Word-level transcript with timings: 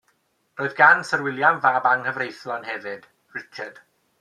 Roedd 0.61 0.71
gan 0.79 1.03
Syr 1.09 1.25
William 1.27 1.59
fab 1.67 1.87
anghyfreithlon 1.91 2.67
hefyd, 2.73 3.09
Richard. 3.39 3.81